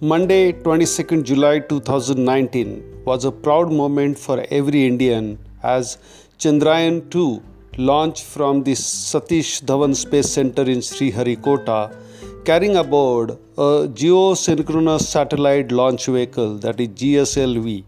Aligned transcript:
Monday, 0.00 0.52
22nd 0.52 1.24
July 1.24 1.58
2019 1.58 3.02
was 3.04 3.24
a 3.24 3.32
proud 3.32 3.72
moment 3.72 4.16
for 4.16 4.46
every 4.48 4.86
Indian 4.86 5.36
as 5.64 5.98
Chandrayaan 6.38 7.10
2 7.10 7.42
launched 7.78 8.22
from 8.22 8.62
the 8.62 8.74
Satish 8.74 9.60
Dhawan 9.64 9.96
Space 9.96 10.30
Center 10.30 10.62
in 10.62 10.78
Sriharikota 10.78 11.96
carrying 12.44 12.76
aboard 12.76 13.32
a 13.56 13.88
geosynchronous 14.02 15.00
satellite 15.00 15.72
launch 15.72 16.06
vehicle 16.06 16.58
that 16.58 16.78
is 16.78 16.90
GSLV. 16.90 17.82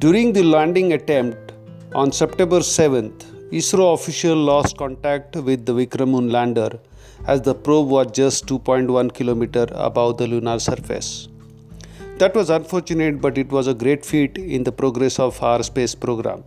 During 0.00 0.32
the 0.32 0.42
landing 0.42 0.92
attempt 0.94 1.52
on 1.94 2.10
September 2.10 2.58
7th, 2.58 3.26
ISRO 3.52 3.94
official 3.94 4.34
lost 4.34 4.76
contact 4.76 5.36
with 5.36 5.64
the 5.66 5.72
Vikram 5.72 6.32
lander 6.32 6.80
as 7.26 7.40
the 7.42 7.54
probe 7.54 7.88
was 7.88 8.12
just 8.12 8.46
2.1 8.46 9.12
km 9.12 9.70
above 9.74 10.18
the 10.18 10.26
lunar 10.26 10.58
surface. 10.58 11.28
That 12.18 12.34
was 12.34 12.50
unfortunate, 12.50 13.20
but 13.20 13.36
it 13.36 13.50
was 13.50 13.66
a 13.66 13.74
great 13.74 14.04
feat 14.04 14.38
in 14.38 14.64
the 14.64 14.72
progress 14.72 15.18
of 15.18 15.42
our 15.42 15.62
space 15.62 15.94
program. 15.94 16.44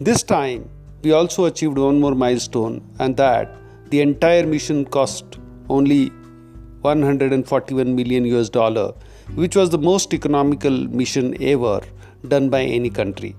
This 0.00 0.22
time, 0.22 0.68
we 1.02 1.12
also 1.12 1.46
achieved 1.46 1.78
one 1.78 2.00
more 2.00 2.14
milestone, 2.14 2.82
and 2.98 3.16
that 3.16 3.54
the 3.90 4.00
entire 4.00 4.46
mission 4.46 4.84
cost 4.84 5.38
only 5.68 6.10
141 6.82 7.94
million 7.94 8.24
US 8.26 8.48
dollar, 8.48 8.92
which 9.34 9.56
was 9.56 9.70
the 9.70 9.78
most 9.78 10.12
economical 10.14 10.70
mission 10.88 11.34
ever 11.42 11.80
done 12.28 12.50
by 12.50 12.62
any 12.62 12.90
country. 12.90 13.36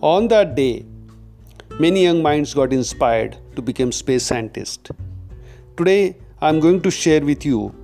On 0.00 0.28
that 0.28 0.54
day, 0.54 0.84
Many 1.80 2.04
young 2.04 2.22
minds 2.22 2.54
got 2.54 2.72
inspired 2.72 3.36
to 3.56 3.60
become 3.60 3.90
space 3.90 4.22
scientists. 4.22 4.92
Today, 5.76 6.16
I 6.40 6.48
am 6.48 6.60
going 6.60 6.80
to 6.82 6.90
share 6.90 7.20
with 7.20 7.44
you 7.44 7.74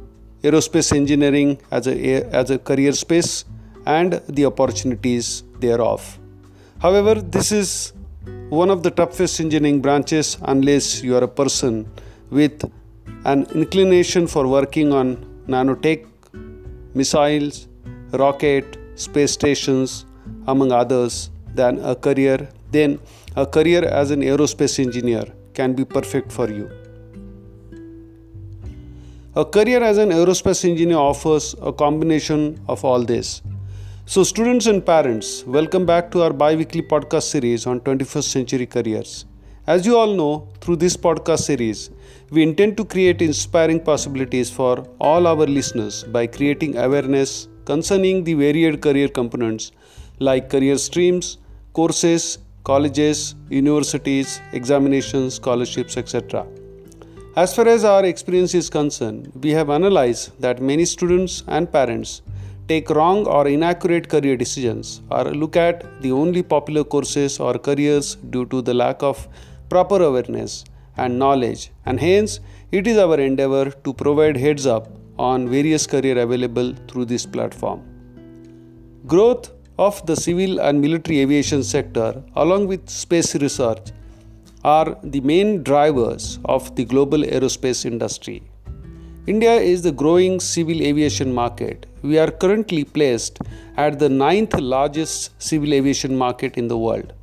aerospace 0.45 0.95
engineering 0.95 1.59
as 1.73 1.89
a, 1.89 2.23
as 2.33 2.51
a 2.51 2.59
career 2.59 2.93
space 2.93 3.45
and 3.87 4.23
the 4.29 4.47
opportunities 4.47 5.43
thereof. 5.59 6.21
However, 6.79 7.17
this 7.17 7.51
is 7.51 7.93
one 8.49 8.71
of 8.71 8.85
the 8.85 8.93
toughest 8.93 9.41
engineering 9.41 9.81
branches 9.81 10.39
unless 10.43 11.03
you 11.03 11.17
are 11.17 11.25
a 11.25 11.29
person 11.29 11.91
with 12.31 12.63
an 13.25 13.45
inclination 13.57 14.29
for 14.29 14.47
working 14.47 14.93
on 14.93 15.17
nanotech, 15.49 16.07
missiles, 16.95 17.67
rocket, 18.13 18.79
space 18.95 19.33
stations, 19.33 20.07
among 20.47 20.71
others, 20.71 21.31
than 21.55 21.81
a 21.81 21.97
career, 21.97 22.49
then 22.71 22.99
a 23.37 23.47
career 23.47 23.85
as 23.85 24.11
an 24.11 24.21
aerospace 24.21 24.79
engineer 24.79 25.25
can 25.55 25.75
be 25.75 25.85
perfect 25.85 26.33
for 26.33 26.51
you. 26.51 26.71
A 29.37 29.45
career 29.45 29.83
as 29.83 29.99
an 29.99 30.11
aerospace 30.11 30.65
engineer 30.69 30.99
offers 30.99 31.55
a 31.63 31.73
combination 31.73 32.61
of 32.69 32.85
all 32.85 33.05
this. 33.05 33.43
So, 34.07 34.25
students 34.25 34.67
and 34.67 34.85
parents, 34.85 35.45
welcome 35.47 35.87
back 35.87 36.11
to 36.11 36.23
our 36.23 36.33
bi 36.33 36.57
weekly 36.57 36.83
podcast 36.83 37.23
series 37.35 37.67
on 37.67 37.81
21st 37.81 38.25
century 38.25 38.67
careers. 38.67 39.25
As 39.69 39.87
you 39.87 39.97
all 39.97 40.15
know, 40.15 40.49
through 40.61 40.77
this 40.77 40.97
podcast 40.97 41.41
series, 41.41 41.91
we 42.31 42.43
intend 42.43 42.77
to 42.79 42.85
create 42.85 43.23
inspiring 43.23 43.79
possibilities 43.79 44.51
for 44.51 44.85
all 44.99 45.29
our 45.29 45.47
listeners 45.47 46.03
by 46.03 46.27
creating 46.27 46.77
awareness 46.77 47.47
concerning 47.67 48.25
the 48.25 48.35
varied 48.35 48.81
career 48.81 49.07
components 49.07 49.71
like 50.19 50.51
career 50.51 50.77
streams, 50.77 51.39
courses, 51.73 52.39
colleges, 52.65 53.35
universities, 53.49 54.41
examinations, 54.53 55.35
scholarships, 55.35 55.97
etc. 55.97 56.47
As 57.37 57.55
far 57.55 57.69
as 57.69 57.85
our 57.85 58.05
experience 58.05 58.55
is 58.55 58.69
concerned, 58.69 59.31
we 59.43 59.51
have 59.51 59.71
analyzed 59.71 60.41
that 60.41 60.61
many 60.61 60.85
students 60.85 61.45
and 61.47 61.71
parents 61.71 62.23
take 62.69 62.91
wrong 62.91 63.27
or 63.27 63.47
inaccurate 63.49 64.09
career 64.09 64.37
decisions 64.37 65.01
or 65.11 65.25
look 65.43 65.57
at 65.57 65.85
the 66.03 66.13
only 66.13 66.43
popular 66.43 66.85
courses 66.85 67.39
or 67.41 67.55
careers 67.59 68.17
due 68.35 68.47
to 68.47 68.63
the 68.63 68.75
lack 68.75 69.03
of 69.03 69.27
proper 69.69 70.03
awareness 70.03 70.65
and 70.97 71.19
knowledge 71.19 71.71
and 71.87 72.01
hence 72.01 72.41
it 72.73 72.87
is 72.87 72.99
our 72.99 73.19
endeavor 73.19 73.71
to 73.85 73.93
provide 73.93 74.37
heads 74.37 74.67
up 74.67 74.89
on 75.19 75.49
various 75.49 75.87
career 75.87 76.19
available 76.19 76.75
through 76.89 77.05
this 77.05 77.27
platform. 77.27 77.81
Growth 79.07 79.51
of 79.87 79.95
the 80.09 80.15
civil 80.15 80.61
and 80.61 80.83
military 80.85 81.21
aviation 81.21 81.63
sector, 81.63 82.23
along 82.37 82.67
with 82.67 82.91
space 82.91 83.35
research, 83.37 83.93
are 84.63 84.99
the 85.03 85.21
main 85.21 85.63
drivers 85.63 86.39
of 86.45 86.77
the 86.77 86.85
global 86.85 87.23
aerospace 87.37 87.87
industry. 87.87 88.43
India 89.27 89.55
is 89.55 89.81
the 89.81 89.93
growing 90.03 90.39
civil 90.39 90.83
aviation 90.83 91.33
market. 91.33 91.87
We 92.03 92.19
are 92.19 92.31
currently 92.31 92.85
placed 92.85 93.39
at 93.79 93.99
the 93.99 94.11
ninth 94.11 94.61
largest 94.61 95.31
civil 95.41 95.73
aviation 95.73 96.15
market 96.17 96.59
in 96.59 96.69
the 96.69 96.77
world. 96.77 97.15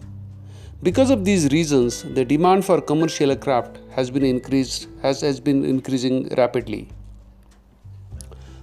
Because 0.83 1.09
of 1.09 1.23
these 1.25 1.49
reasons, 1.51 2.03
the 2.03 2.23
demand 2.23 2.65
for 2.65 2.81
commercial 2.81 3.31
aircraft 3.31 3.79
has 3.95 4.11
been 4.11 4.23
increased 4.23 4.87
has, 5.01 5.21
has 5.21 5.39
been 5.39 5.63
increasing 5.65 6.27
rapidly. 6.37 6.89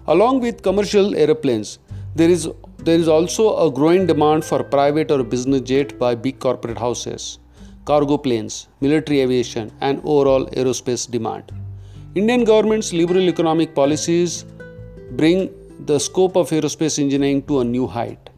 Along 0.06 0.40
with 0.40 0.62
commercial 0.62 1.16
aeroplanes, 1.16 1.78
there 2.14 2.28
is 2.28 2.48
there 2.78 2.98
is 2.98 3.08
also 3.08 3.56
a 3.66 3.70
growing 3.70 4.06
demand 4.06 4.44
for 4.44 4.62
private 4.62 5.10
or 5.10 5.24
business 5.24 5.62
jet 5.62 5.98
by 5.98 6.14
big 6.14 6.38
corporate 6.38 6.78
houses, 6.78 7.38
cargo 7.86 8.18
planes, 8.18 8.68
military 8.80 9.20
aviation, 9.20 9.72
and 9.80 10.00
overall 10.04 10.46
aerospace 10.48 11.10
demand. 11.10 11.63
Indian 12.20 12.44
government's 12.44 12.92
liberal 12.92 13.28
economic 13.28 13.74
policies 13.74 14.44
bring 15.20 15.50
the 15.86 15.98
scope 15.98 16.36
of 16.36 16.50
aerospace 16.50 17.00
engineering 17.00 17.42
to 17.48 17.58
a 17.58 17.64
new 17.64 17.88
height. 17.88 18.30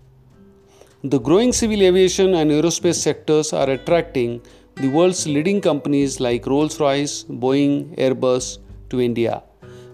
The 1.05 1.21
growing 1.21 1.53
civil 1.53 1.83
aviation 1.83 2.33
and 2.37 2.51
aerospace 2.51 2.95
sectors 2.95 3.53
are 3.53 3.69
attracting 3.69 4.41
the 4.77 4.89
world's 4.89 5.27
leading 5.27 5.61
companies 5.61 6.21
like 6.21 6.47
Rolls 6.47 6.81
Royce, 6.81 7.25
Boeing, 7.25 7.95
Airbus 7.99 8.61
to 8.89 8.99
India. 8.99 9.43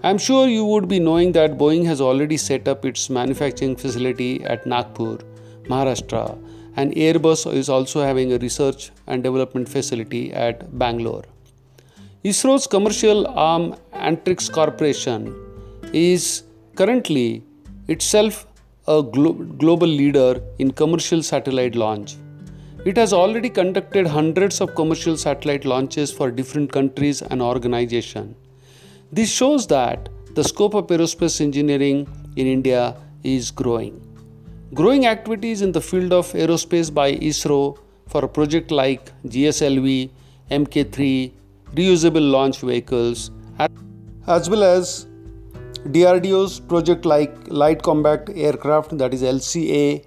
I'm 0.05 0.17
sure 0.17 0.47
you 0.47 0.65
would 0.65 0.87
be 0.87 1.01
knowing 1.01 1.33
that 1.33 1.59
Boeing 1.59 1.85
has 1.87 2.01
already 2.01 2.37
set 2.37 2.69
up 2.69 2.85
its 2.85 3.11
manufacturing 3.11 3.75
facility 3.75 4.45
at 4.45 4.65
Nagpur, 4.65 5.19
Maharashtra, 5.65 6.39
and 6.77 6.93
Airbus 6.93 7.53
is 7.53 7.69
also 7.69 8.01
having 8.01 8.33
a 8.33 8.39
research 8.39 8.93
and 9.09 9.25
development 9.25 9.69
facility 9.69 10.33
at 10.33 10.79
Bangalore. 10.79 11.25
ISRO's 12.25 12.69
commercial 12.69 13.27
arm 13.27 13.75
Antrix 13.95 14.49
Corporation 14.49 15.35
is 15.93 16.45
currently 16.77 17.43
itself 17.89 18.47
a 18.87 19.03
glo- 19.03 19.33
global 19.63 19.89
leader 19.89 20.41
in 20.61 20.71
commercial 20.71 21.21
satellite 21.25 21.75
launch. 21.75 22.15
It 22.85 22.97
has 22.97 23.13
already 23.13 23.51
conducted 23.51 24.07
hundreds 24.07 24.61
of 24.61 24.77
commercial 24.77 25.17
satellite 25.17 25.65
launches 25.65 26.13
for 26.13 26.31
different 26.31 26.71
countries 26.71 27.23
and 27.23 27.43
organizations. 27.43 28.37
This 29.11 29.29
shows 29.29 29.67
that 29.67 30.09
the 30.37 30.45
scope 30.45 30.75
of 30.75 30.87
aerospace 30.87 31.41
engineering 31.41 32.07
in 32.37 32.47
India 32.47 32.97
is 33.25 33.51
growing. 33.51 34.01
Growing 34.75 35.07
activities 35.07 35.61
in 35.61 35.73
the 35.73 35.81
field 35.81 36.13
of 36.13 36.33
aerospace 36.35 36.95
by 36.95 37.15
ISRO 37.17 37.79
for 38.07 38.25
a 38.25 38.29
project 38.29 38.71
like 38.71 39.11
GSLV, 39.27 40.09
MK3, 40.53 41.33
reusable 41.75 42.31
launch 42.31 42.61
vehicles, 42.61 43.31
as 44.27 44.49
well 44.49 44.63
as 44.63 45.07
DRDO's 45.89 46.61
project 46.61 47.05
like 47.05 47.35
Light 47.49 47.83
Combat 47.83 48.29
Aircraft, 48.35 48.99
that 48.99 49.13
is 49.13 49.23
LCA, 49.23 50.05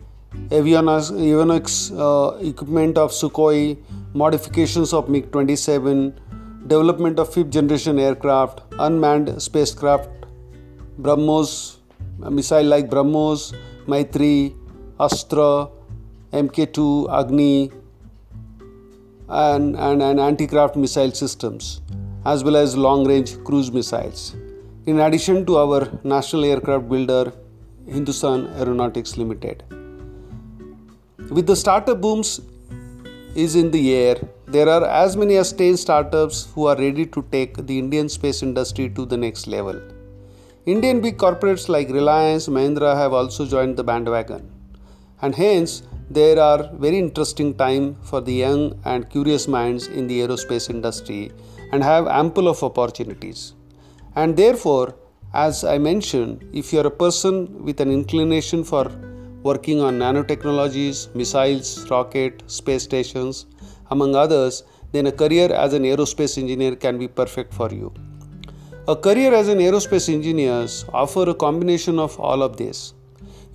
avionics, 0.49 1.11
avionics 1.11 1.75
uh, 1.99 2.37
equipment 2.37 2.97
of 2.97 3.11
Sukhoi, 3.11 3.77
modifications 4.13 4.93
of 4.93 5.09
MiG 5.09 5.31
27, 5.31 6.19
development 6.67 7.19
of 7.19 7.33
fifth 7.33 7.49
generation 7.49 7.99
aircraft, 7.99 8.61
unmanned 8.79 9.41
spacecraft, 9.41 10.09
BrahMos, 11.01 11.77
missile 12.19 12.63
like 12.63 12.89
BrahMos, 12.89 13.53
Maitri, 13.87 14.55
Astra, 14.99 15.67
MK2, 16.31 17.11
Agni, 17.11 17.71
and, 19.29 19.75
and, 19.75 20.01
and 20.01 20.19
anti 20.19 20.47
craft 20.47 20.75
missile 20.75 21.11
systems, 21.11 21.81
as 22.25 22.43
well 22.43 22.55
as 22.55 22.75
long 22.77 23.07
range 23.07 23.43
cruise 23.43 23.71
missiles. 23.71 24.35
In 24.85 24.99
addition 24.99 25.45
to 25.47 25.57
our 25.57 25.89
national 26.03 26.45
aircraft 26.45 26.87
builder, 26.87 27.33
Hindustan 27.87 28.47
Aeronautics 28.57 29.17
Limited. 29.17 29.63
With 31.29 31.47
the 31.47 31.55
startup 31.55 32.01
booms 32.01 32.41
is 33.35 33.55
in 33.55 33.71
the 33.71 33.93
air, 33.95 34.17
there 34.47 34.69
are 34.69 34.85
as 34.85 35.17
many 35.17 35.37
as 35.37 35.51
10 35.51 35.77
startups 35.77 36.47
who 36.53 36.67
are 36.67 36.77
ready 36.77 37.05
to 37.07 37.25
take 37.31 37.57
the 37.65 37.79
Indian 37.79 38.07
space 38.09 38.43
industry 38.43 38.89
to 38.91 39.05
the 39.05 39.17
next 39.17 39.47
level. 39.47 39.81
Indian 40.65 41.01
big 41.01 41.17
corporates 41.17 41.67
like 41.67 41.89
Reliance, 41.89 42.47
Mahindra 42.47 42.95
have 42.95 43.13
also 43.13 43.45
joined 43.45 43.77
the 43.77 43.83
bandwagon. 43.83 44.51
And 45.21 45.35
hence, 45.35 45.83
there 46.09 46.39
are 46.39 46.69
very 46.73 46.99
interesting 46.99 47.55
time 47.55 47.95
for 48.03 48.21
the 48.21 48.33
young 48.33 48.79
and 48.85 49.09
curious 49.09 49.47
minds 49.47 49.87
in 49.87 50.05
the 50.07 50.19
aerospace 50.19 50.69
industry 50.69 51.31
and 51.71 51.83
have 51.83 52.07
ample 52.07 52.47
of 52.47 52.61
opportunities. 52.63 53.55
And 54.15 54.37
therefore, 54.37 54.95
as 55.33 55.63
I 55.63 55.79
mentioned, 55.79 56.47
if 56.53 56.71
you 56.71 56.79
are 56.79 56.87
a 56.87 56.91
person 56.91 57.63
with 57.63 57.81
an 57.81 57.91
inclination 57.91 58.63
for 58.63 58.91
working 59.41 59.81
on 59.81 59.99
nanotechnologies, 59.99 61.13
missiles, 61.15 61.89
rocket, 61.89 62.43
space 62.47 62.83
stations, 62.83 63.47
among 63.89 64.15
others, 64.15 64.63
then 64.91 65.07
a 65.07 65.11
career 65.11 65.51
as 65.51 65.73
an 65.73 65.83
aerospace 65.83 66.37
engineer 66.37 66.75
can 66.75 66.97
be 66.97 67.07
perfect 67.07 67.53
for 67.53 67.71
you. 67.71 67.91
A 68.87 68.95
career 68.95 69.33
as 69.33 69.47
an 69.47 69.57
aerospace 69.57 70.13
engineer 70.13 70.67
offer 70.93 71.29
a 71.29 71.33
combination 71.33 71.97
of 71.97 72.19
all 72.19 72.43
of 72.43 72.57
this. 72.57 72.93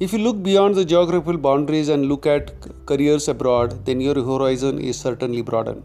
If 0.05 0.14
you 0.14 0.19
look 0.19 0.43
beyond 0.43 0.76
the 0.76 0.85
geographical 0.87 1.37
boundaries 1.37 1.91
and 1.91 2.06
look 2.06 2.26
at 2.26 2.55
careers 2.87 3.29
abroad, 3.29 3.85
then 3.85 4.00
your 4.00 4.14
horizon 4.14 4.79
is 4.79 4.99
certainly 4.99 5.43
broadened. 5.43 5.82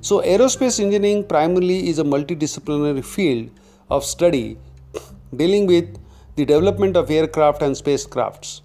So, 0.00 0.20
aerospace 0.22 0.78
engineering 0.78 1.24
primarily 1.24 1.88
is 1.88 1.98
a 1.98 2.04
multidisciplinary 2.04 3.04
field 3.04 3.50
of 3.90 4.04
study 4.04 4.58
dealing 5.36 5.66
with 5.66 5.98
the 6.36 6.44
development 6.44 6.96
of 6.96 7.10
aircraft 7.10 7.62
and 7.62 7.74
spacecrafts. 7.74 8.60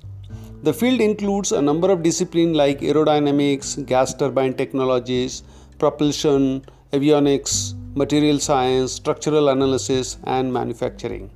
The 0.62 0.74
field 0.74 1.02
includes 1.02 1.52
a 1.52 1.62
number 1.62 1.90
of 1.90 2.04
disciplines 2.04 2.56
like 2.56 2.82
aerodynamics, 2.82 3.84
gas 3.84 4.14
turbine 4.14 4.54
technologies, 4.54 5.42
propulsion, 5.80 6.64
avionics, 6.94 7.74
material 7.96 8.38
science, 8.38 8.92
structural 8.92 9.50
analysis, 9.50 10.18
and 10.26 10.54
manufacturing. 10.54 11.32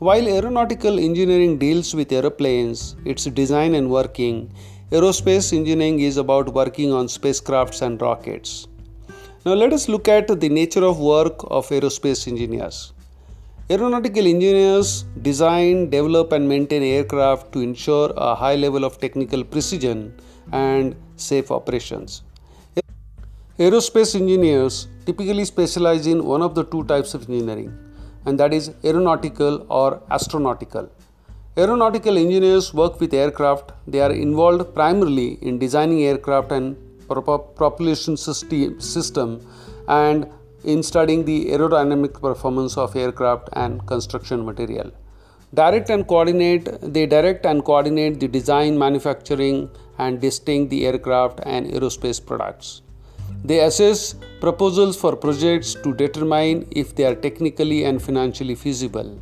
While 0.00 0.26
aeronautical 0.26 0.98
engineering 0.98 1.56
deals 1.56 1.94
with 1.94 2.10
aeroplanes, 2.10 2.96
its 3.04 3.26
design 3.26 3.76
and 3.76 3.88
working, 3.88 4.50
aerospace 4.90 5.52
engineering 5.56 6.00
is 6.00 6.16
about 6.16 6.52
working 6.52 6.92
on 6.92 7.06
spacecrafts 7.06 7.80
and 7.80 8.02
rockets. 8.02 8.66
Now, 9.46 9.54
let 9.54 9.72
us 9.72 9.88
look 9.88 10.08
at 10.08 10.26
the 10.26 10.48
nature 10.48 10.84
of 10.84 10.98
work 10.98 11.44
of 11.44 11.68
aerospace 11.68 12.26
engineers. 12.26 12.92
Aeronautical 13.70 14.26
engineers 14.26 15.04
design, 15.22 15.90
develop, 15.90 16.32
and 16.32 16.48
maintain 16.48 16.82
aircraft 16.82 17.52
to 17.52 17.60
ensure 17.60 18.12
a 18.16 18.34
high 18.34 18.56
level 18.56 18.84
of 18.84 18.98
technical 18.98 19.44
precision 19.44 20.12
and 20.50 20.96
safe 21.14 21.52
operations. 21.52 22.24
Aerospace 23.60 24.16
engineers 24.16 24.88
typically 25.06 25.44
specialize 25.44 26.08
in 26.08 26.24
one 26.24 26.42
of 26.42 26.56
the 26.56 26.64
two 26.64 26.82
types 26.84 27.14
of 27.14 27.30
engineering, 27.30 27.72
and 28.26 28.38
that 28.40 28.52
is 28.52 28.72
aeronautical 28.84 29.66
or 29.68 30.00
astronautical. 30.10 30.88
Aeronautical 31.56 32.16
engineers 32.16 32.74
work 32.74 33.00
with 33.00 33.14
aircraft, 33.14 33.72
they 33.86 34.00
are 34.00 34.12
involved 34.12 34.74
primarily 34.74 35.38
in 35.42 35.58
designing 35.58 36.02
aircraft 36.02 36.50
and 36.50 36.76
propulsion 37.08 38.16
system 38.16 39.40
and 39.88 40.26
in 40.64 40.82
studying 40.82 41.24
the 41.24 41.46
aerodynamic 41.50 42.20
performance 42.20 42.76
of 42.76 42.96
aircraft 42.96 43.50
and 43.52 43.86
construction 43.86 44.44
material. 44.44 44.90
Direct 45.52 45.90
and 45.90 46.08
coordinate, 46.08 46.68
they 46.80 47.06
direct 47.06 47.46
and 47.46 47.64
coordinate 47.64 48.18
the 48.18 48.26
design, 48.26 48.76
manufacturing, 48.76 49.70
and 49.98 50.20
testing 50.20 50.68
the 50.68 50.86
aircraft 50.86 51.38
and 51.44 51.66
aerospace 51.66 52.24
products. 52.24 52.82
They 53.44 53.60
assess 53.60 54.14
proposals 54.40 54.96
for 54.96 55.14
projects 55.14 55.74
to 55.74 55.92
determine 55.92 56.66
if 56.70 56.94
they 56.96 57.04
are 57.04 57.14
technically 57.14 57.84
and 57.84 58.02
financially 58.02 58.54
feasible. 58.54 59.20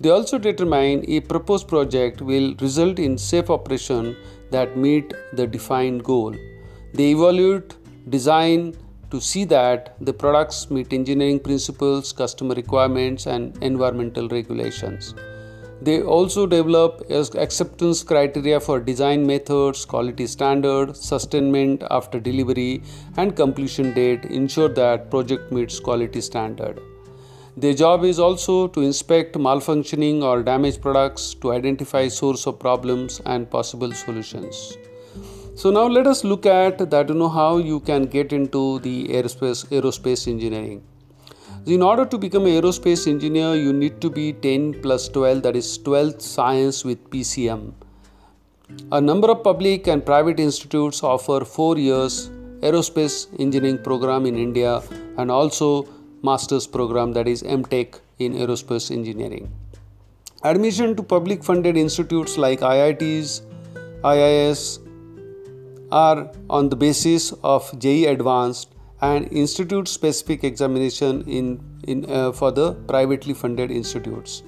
They 0.00 0.10
also 0.10 0.38
determine 0.38 1.04
if 1.06 1.28
proposed 1.28 1.68
project 1.68 2.20
will 2.20 2.54
result 2.60 2.98
in 2.98 3.16
safe 3.16 3.48
operation 3.48 4.16
that 4.50 4.76
meet 4.76 5.14
the 5.34 5.46
defined 5.46 6.02
goal. 6.02 6.34
They 6.94 7.12
evaluate, 7.12 7.76
design, 8.08 8.74
to 9.12 9.20
see 9.20 9.44
that 9.44 9.94
the 10.00 10.12
products 10.12 10.70
meet 10.70 10.92
engineering 10.92 11.38
principles, 11.38 12.12
customer 12.12 12.54
requirements, 12.54 13.26
and 13.26 13.56
environmental 13.62 14.28
regulations. 14.28 15.14
They 15.82 16.02
also 16.02 16.46
develop 16.46 17.02
acceptance 17.10 18.02
criteria 18.02 18.60
for 18.60 18.80
design 18.80 19.26
methods, 19.26 19.86
quality 19.86 20.26
standard, 20.26 20.94
sustainment 20.94 21.82
after 21.90 22.20
delivery, 22.20 22.82
and 23.16 23.34
completion 23.34 23.94
date 23.94 24.26
ensure 24.26 24.68
that 24.68 25.10
project 25.10 25.50
meets 25.50 25.80
quality 25.80 26.20
standard. 26.20 26.80
Their 27.56 27.72
job 27.72 28.04
is 28.04 28.18
also 28.18 28.68
to 28.68 28.82
inspect 28.82 29.36
malfunctioning 29.36 30.22
or 30.22 30.42
damaged 30.42 30.82
products 30.82 31.34
to 31.34 31.52
identify 31.52 32.08
source 32.08 32.46
of 32.46 32.58
problems 32.58 33.20
and 33.24 33.50
possible 33.50 33.92
solutions. 33.92 34.76
So 35.54 35.70
now 35.70 35.86
let 35.86 36.06
us 36.06 36.24
look 36.24 36.46
at 36.46 36.90
that 36.90 37.08
you 37.08 37.14
know 37.14 37.28
how 37.28 37.58
you 37.58 37.80
can 37.80 38.04
get 38.04 38.32
into 38.32 38.78
the 38.80 39.08
aerospace 39.08 39.66
aerospace 39.68 40.28
engineering. 40.28 40.82
In 41.66 41.82
order 41.82 42.06
to 42.06 42.16
become 42.16 42.46
an 42.46 42.52
aerospace 42.52 43.06
engineer, 43.06 43.54
you 43.54 43.74
need 43.74 44.00
to 44.00 44.08
be 44.08 44.32
10 44.32 44.80
plus 44.80 45.08
12, 45.08 45.42
that 45.42 45.54
is 45.54 45.78
12th 45.78 46.22
science 46.22 46.86
with 46.86 47.10
PCM. 47.10 47.74
A 48.92 49.00
number 49.00 49.30
of 49.30 49.44
public 49.44 49.86
and 49.86 50.04
private 50.04 50.40
institutes 50.40 51.02
offer 51.02 51.44
four 51.44 51.76
years 51.76 52.30
aerospace 52.62 53.26
engineering 53.38 53.76
program 53.76 54.24
in 54.24 54.36
India 54.36 54.80
and 55.18 55.30
also 55.30 55.86
master's 56.22 56.66
program 56.66 57.12
that 57.12 57.28
is 57.28 57.42
MTech 57.42 58.00
in 58.18 58.32
aerospace 58.32 58.90
engineering. 58.90 59.52
Admission 60.44 60.96
to 60.96 61.02
public 61.02 61.44
funded 61.44 61.76
institutes 61.76 62.38
like 62.38 62.60
IITs, 62.60 63.42
IIS, 64.02 64.78
are 65.92 66.32
on 66.48 66.70
the 66.70 66.76
basis 66.76 67.32
of 67.44 67.70
JEE 67.78 68.06
Advanced 68.06 68.74
and 69.02 69.32
institute 69.32 69.88
specific 69.88 70.44
examination 70.44 71.22
in, 71.26 71.60
in 71.84 72.10
uh, 72.10 72.32
for 72.32 72.50
the 72.52 72.74
privately 72.86 73.34
funded 73.34 73.70
institutes. 73.70 74.42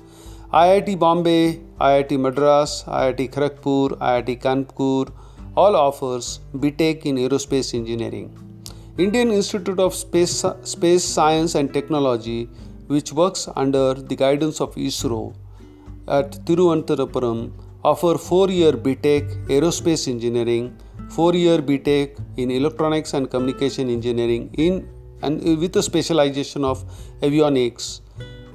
IIT 0.53 0.99
Bombay, 0.99 1.61
IIT 1.81 2.21
Madras, 2.21 2.85
IIT 2.87 3.31
Kharagpur, 3.33 3.97
IIT 3.99 4.43
Kanpur 4.43 5.11
all 5.57 5.77
offers 5.77 6.41
BTech 6.55 7.07
in 7.07 7.17
aerospace 7.17 7.75
engineering. 7.75 8.31
Indian 8.99 9.31
Institute 9.31 9.79
of 9.79 9.95
Space, 9.95 10.45
Space 10.65 11.05
Science 11.05 11.55
and 11.55 11.73
Technology, 11.73 12.51
which 12.89 13.13
works 13.13 13.49
under 13.57 13.95
the 13.95 14.15
guidance 14.15 14.61
of 14.61 14.75
ISRO 14.75 15.35
at 16.07 16.33
Thiruvananthapuram, 16.45 17.53
offer 17.85 18.15
4-year 18.15 18.73
BTech 18.73 19.47
Aerospace 19.49 20.09
Engineering 20.09 20.77
4 21.11 21.35
year 21.35 21.59
BTech 21.59 22.19
in 22.37 22.51
electronics 22.51 23.15
and 23.15 23.31
communication 23.31 23.91
engineering 23.91 24.51
in 24.55 24.89
and 25.23 25.43
with 25.61 25.77
a 25.77 25.83
specialization 25.83 26.65
of 26.65 26.85
avionics. 27.21 28.01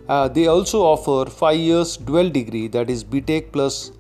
Uh, 0.10 0.28
they 0.28 0.48
also 0.48 0.82
offer 0.82 1.30
5 1.30 1.56
years 1.58 1.98
dual 1.98 2.30
degree 2.30 2.68
that 2.68 2.90
is 2.90 3.04
BTech 3.04 3.52
plus 3.52 3.92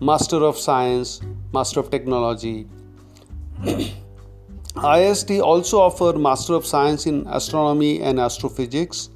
Master 0.00 0.36
of 0.44 0.58
Science, 0.58 1.20
Master 1.52 1.80
of 1.80 1.90
Technology. 1.90 2.66
IST 4.76 5.40
also 5.40 5.80
offer 5.80 6.18
Master 6.18 6.54
of 6.54 6.66
Science 6.66 7.06
in 7.06 7.26
Astronomy 7.28 8.02
and 8.02 8.18
Astrophysics, 8.18 9.08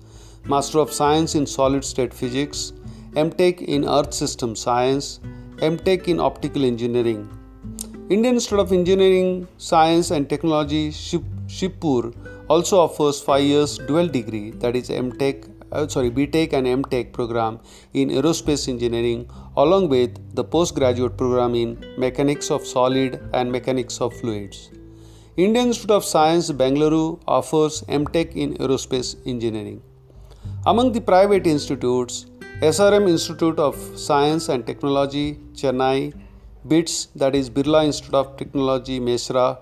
Master 0.45 0.79
of 0.79 0.93
Science 0.93 1.35
in 1.35 1.47
Solid 1.47 1.85
State 1.85 2.15
Physics, 2.15 2.73
MTech 3.13 3.61
in 3.63 3.85
Earth 3.85 4.15
System 4.15 4.55
Science, 4.55 5.21
MTech 5.57 6.07
in 6.07 6.21
Optical 6.21 6.65
Engineering. 6.65 7.29
Indian 8.11 8.37
Institute 8.37 8.61
of 8.61 8.73
Engineering, 8.73 9.47
Science 9.59 10.11
and 10.11 10.31
Technology, 10.31 10.91
Shibpur 10.91 12.15
also 12.49 12.79
offers 12.81 13.21
5 13.21 13.43
years 13.43 13.77
dual 13.77 14.09
degree 14.09 14.51
that 14.63 14.75
is 14.75 14.89
MTech 14.89 15.43
uh, 15.73 15.87
sorry 15.87 16.11
BTech 16.11 16.55
and 16.55 16.67
MTech 16.67 17.13
program 17.13 17.59
in 17.93 18.09
aerospace 18.09 18.67
engineering 18.67 19.29
along 19.59 19.91
with 19.91 20.17
the 20.35 20.43
postgraduate 20.43 21.19
program 21.19 21.55
in 21.55 21.75
mechanics 21.99 22.51
of 22.51 22.67
solid 22.67 23.21
and 23.35 23.53
mechanics 23.53 24.01
of 24.01 24.17
fluids. 24.21 24.71
Indian 25.37 25.67
Institute 25.67 25.91
of 25.91 26.03
Science 26.03 26.51
Bangalore 26.51 27.19
offers 27.27 27.83
MTech 27.83 28.35
in 28.35 28.55
aerospace 28.55 29.17
engineering. 29.27 29.83
Among 30.65 30.93
the 30.93 31.03
private 31.03 31.47
institutes, 31.47 32.25
SRM 32.63 33.07
Institute 33.07 33.59
of 33.59 33.77
Science 33.99 34.49
and 34.49 34.67
Technology 34.67 35.39
Chennai, 35.53 36.15
BITS 36.67 37.07
that 37.15 37.37
is 37.37 37.49
Birla 37.49 37.85
Institute 37.85 38.15
of 38.15 38.37
Technology 38.37 38.99
Mesra, 38.99 39.59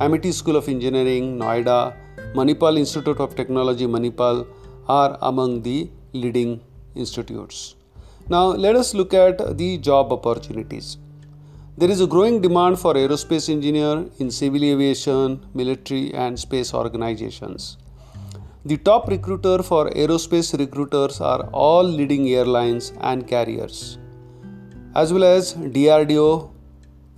Amity 0.00 0.30
School 0.30 0.54
of 0.54 0.68
Engineering 0.68 1.36
Noida, 1.36 1.96
Manipal 2.32 2.78
Institute 2.78 3.18
of 3.18 3.34
Technology 3.34 3.86
Manipal 3.86 4.46
are 4.86 5.18
among 5.22 5.62
the 5.62 5.90
leading 6.12 6.60
institutes. 6.94 7.74
Now 8.28 8.46
let 8.46 8.76
us 8.76 8.94
look 8.94 9.14
at 9.14 9.58
the 9.58 9.78
job 9.78 10.12
opportunities. 10.12 10.96
There 11.76 11.90
is 11.90 12.00
a 12.00 12.06
growing 12.06 12.40
demand 12.40 12.78
for 12.78 12.94
aerospace 12.94 13.48
engineer 13.50 14.06
in 14.18 14.30
civil 14.30 14.62
aviation, 14.62 15.44
military 15.54 16.14
and 16.14 16.38
space 16.38 16.72
organizations. 16.72 17.78
The 18.64 18.76
top 18.76 19.08
recruiter 19.08 19.62
for 19.62 19.90
aerospace 19.90 20.56
recruiters 20.56 21.20
are 21.20 21.48
all 21.52 21.82
leading 21.82 22.28
airlines 22.28 22.92
and 23.00 23.26
carriers, 23.26 23.98
as 24.98 25.12
well 25.12 25.24
as 25.24 25.54
DRDO, 25.54 26.50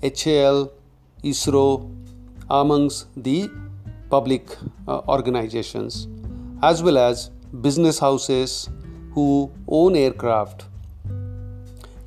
HAL, 0.03 0.71
ISRO, 1.25 1.67
amongst 2.51 3.07
the 3.17 3.49
public 4.11 4.57
uh, 4.87 5.01
organizations, 5.09 6.09
as 6.63 6.83
well 6.83 6.99
as 6.99 7.31
business 7.67 7.99
houses 7.99 8.69
who 9.15 9.51
own 9.69 9.97
aircraft. 9.97 10.67